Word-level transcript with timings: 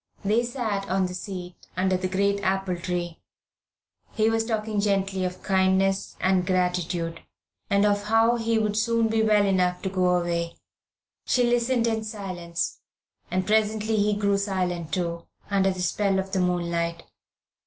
They 0.25 0.43
sat 0.43 0.89
on 0.89 1.05
the 1.05 1.13
seat 1.13 1.67
under 1.77 1.95
the 1.95 2.07
great 2.07 2.39
apple 2.41 2.75
tree. 2.75 3.21
He 4.13 4.31
was 4.31 4.43
talking 4.45 4.79
gently 4.79 5.23
of 5.25 5.43
kindness 5.43 6.15
and 6.19 6.43
gratitude, 6.47 7.21
and 7.69 7.85
of 7.85 8.05
how 8.05 8.35
he 8.37 8.57
would 8.57 8.75
soon 8.75 9.09
be 9.09 9.21
well 9.21 9.45
enough 9.45 9.83
to 9.83 9.89
go 9.89 10.15
away. 10.19 10.55
She 11.27 11.43
listened 11.43 11.85
in 11.85 12.03
silence, 12.03 12.79
and 13.29 13.45
presently 13.45 13.97
he 13.97 14.15
grew 14.15 14.39
silent, 14.39 14.91
too, 14.91 15.27
under 15.51 15.69
the 15.69 15.83
spell 15.83 16.17
of 16.17 16.31
the 16.31 16.39
moonlight. 16.39 17.03